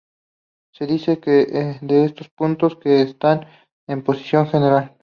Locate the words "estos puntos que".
2.05-3.03